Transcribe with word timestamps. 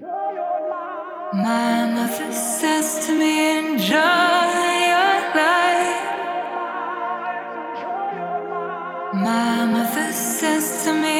My 0.00 1.90
mother 1.92 2.32
says 2.32 3.06
to 3.06 3.12
me, 3.18 3.58
enjoy 3.58 3.96
your 4.92 5.18
life. 5.34 6.02
My 9.14 9.66
mother 9.66 10.12
says 10.12 10.84
to 10.84 10.92
me. 10.92 11.17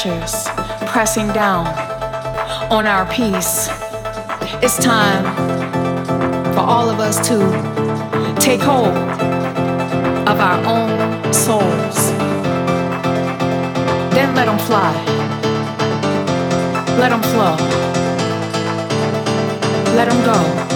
Pressures 0.00 0.46
pressing 0.90 1.26
down 1.28 1.66
on 2.72 2.86
our 2.86 3.04
peace. 3.12 3.68
It's 4.62 4.78
time 4.82 5.24
for 6.54 6.60
all 6.60 6.88
of 6.88 7.00
us 7.00 7.16
to 7.28 7.38
take 8.40 8.60
hold 8.60 8.96
of 10.26 10.40
our 10.40 10.64
own 10.64 11.32
souls. 11.34 12.12
Then 14.14 14.34
let 14.34 14.46
them 14.46 14.58
fly. 14.60 14.92
Let 16.98 17.10
them 17.10 17.22
flow. 17.22 17.56
Let 19.96 20.08
them 20.08 20.24
go. 20.24 20.69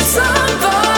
Somebody. 0.00 0.97